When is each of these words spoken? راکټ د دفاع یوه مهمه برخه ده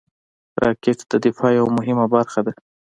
راکټ 0.61 0.97
د 1.11 1.13
دفاع 1.25 1.51
یوه 1.59 1.71
مهمه 1.77 2.05
برخه 2.13 2.39
ده 2.45 2.53